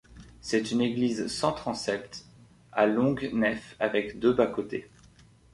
[0.39, 2.25] C'est une église sans transept
[2.71, 4.89] à longue nef avec deux bas-côtés.